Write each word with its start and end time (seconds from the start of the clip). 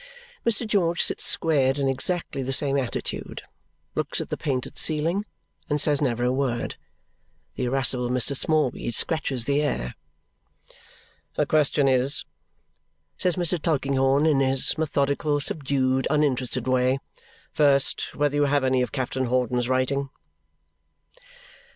Mr. 0.43 0.65
George 0.65 0.99
sits 1.03 1.23
squared 1.23 1.77
in 1.77 1.87
exactly 1.87 2.41
the 2.41 2.51
same 2.51 2.75
attitude, 2.75 3.43
looks 3.93 4.19
at 4.19 4.31
the 4.31 4.35
painted 4.35 4.75
ceiling, 4.75 5.25
and 5.69 5.79
says 5.79 6.01
never 6.01 6.23
a 6.23 6.31
word. 6.31 6.75
The 7.53 7.65
irascible 7.65 8.09
Mr. 8.09 8.35
Smallweed 8.35 8.95
scratches 8.95 9.45
the 9.45 9.61
air. 9.61 9.93
"The 11.35 11.45
question 11.45 11.87
is," 11.87 12.25
says 13.19 13.35
Mr. 13.35 13.61
Tulkinghorn 13.61 14.25
in 14.25 14.39
his 14.39 14.75
methodical, 14.75 15.39
subdued, 15.39 16.07
uninterested 16.09 16.67
way, 16.67 16.97
"first, 17.53 18.15
whether 18.15 18.35
you 18.35 18.45
have 18.45 18.63
any 18.63 18.81
of 18.81 18.91
Captain 18.91 19.25
Hawdon's 19.25 19.69
writing?" 19.69 20.09